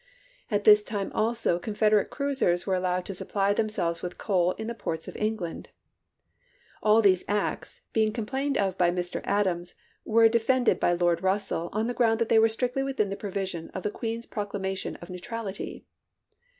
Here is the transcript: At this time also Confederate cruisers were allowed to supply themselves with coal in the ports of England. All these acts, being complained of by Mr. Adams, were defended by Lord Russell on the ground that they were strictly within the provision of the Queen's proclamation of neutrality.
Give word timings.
At 0.49 0.63
this 0.63 0.81
time 0.81 1.11
also 1.13 1.59
Confederate 1.59 2.09
cruisers 2.09 2.65
were 2.65 2.73
allowed 2.73 3.05
to 3.05 3.13
supply 3.13 3.53
themselves 3.53 4.01
with 4.01 4.17
coal 4.17 4.53
in 4.53 4.65
the 4.65 4.73
ports 4.73 5.07
of 5.07 5.15
England. 5.15 5.69
All 6.81 7.03
these 7.03 7.23
acts, 7.27 7.81
being 7.93 8.11
complained 8.11 8.57
of 8.57 8.79
by 8.79 8.89
Mr. 8.89 9.21
Adams, 9.25 9.75
were 10.03 10.27
defended 10.27 10.79
by 10.79 10.93
Lord 10.93 11.21
Russell 11.21 11.69
on 11.71 11.85
the 11.85 11.93
ground 11.93 12.17
that 12.17 12.29
they 12.29 12.39
were 12.39 12.49
strictly 12.49 12.81
within 12.81 13.09
the 13.11 13.15
provision 13.15 13.69
of 13.75 13.83
the 13.83 13.91
Queen's 13.91 14.25
proclamation 14.25 14.95
of 15.03 15.11
neutrality. 15.11 15.85